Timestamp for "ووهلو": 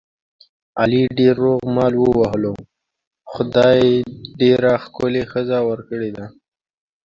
1.99-2.53